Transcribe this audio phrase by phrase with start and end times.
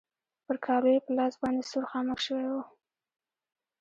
[0.45, 2.55] پر کالو يې په لاس باندې سور خامک شوی و.